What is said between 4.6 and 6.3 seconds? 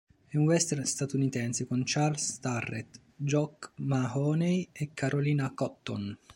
e Carolina Cotton.